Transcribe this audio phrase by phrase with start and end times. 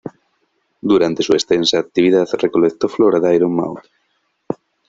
[0.81, 3.81] Durante su extensa actividad recolectó flora de Iron Mtn.